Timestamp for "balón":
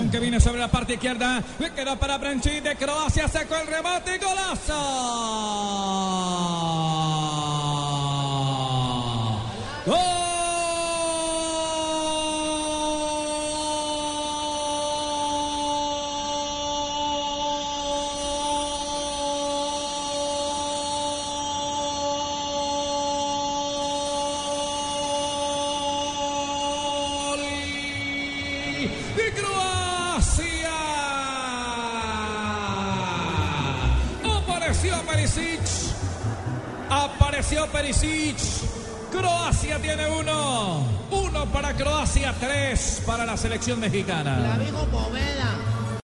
0.00-0.10